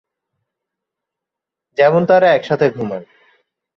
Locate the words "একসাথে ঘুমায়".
2.31-3.05